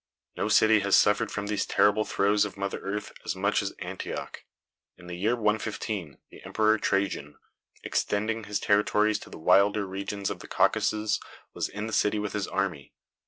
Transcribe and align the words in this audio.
No 0.35 0.47
city 0.49 0.79
has 0.79 0.95
suffered 0.95 1.31
from 1.31 1.45
these 1.45 1.63
terrible 1.67 2.05
throes 2.05 2.43
of 2.43 2.57
Mother 2.57 2.79
Earth 2.79 3.13
as 3.23 3.35
much 3.35 3.61
as 3.61 3.69
Antioch. 3.77 4.43
In 4.97 5.05
the 5.05 5.15
year 5.15 5.35
115, 5.35 6.17
the 6.31 6.43
Emperor 6.43 6.79
Trajan, 6.79 7.37
extending 7.83 8.45
his 8.45 8.59
territories 8.59 9.19
to 9.19 9.29
the 9.29 9.37
wilder 9.37 9.85
regions 9.85 10.31
of 10.31 10.39
the 10.39 10.47
Caucasus, 10.47 11.19
was 11.53 11.69
in 11.69 11.85
the 11.85 11.93
city 11.93 12.17
with 12.17 12.33
his 12.33 12.47
army. 12.47 12.93